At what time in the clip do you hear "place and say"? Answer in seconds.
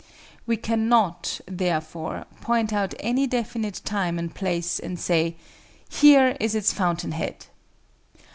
4.33-5.35